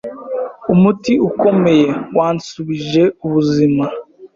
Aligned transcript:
umuti 0.73 1.13
ukomeye 1.29 1.87
wansubije 2.17 3.03
ubuzima. 3.25 3.83